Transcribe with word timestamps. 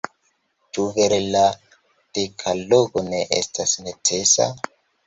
Ĉu 0.77 0.85
vere 0.95 1.19
la 1.35 1.43
dekalogo 2.19 3.07
ne 3.13 3.25
estas 3.43 3.79
necesa? 3.89 4.53